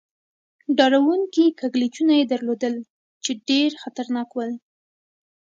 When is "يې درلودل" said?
2.19-2.75